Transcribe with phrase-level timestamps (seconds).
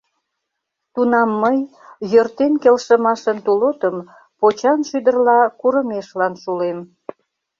[0.93, 1.57] Тунам мый,
[2.11, 3.95] йӧртен келшымашын тулотым,
[4.39, 6.79] почаншӱдырла курымешлан шулем.